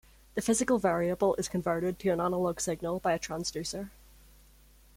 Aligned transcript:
The 0.33 0.41
physical 0.41 0.79
variable 0.79 1.35
is 1.35 1.47
converted 1.47 1.99
to 1.99 2.09
an 2.09 2.19
analog 2.19 2.59
signal 2.59 2.99
by 3.01 3.13
a 3.13 3.19
transducer. 3.19 3.91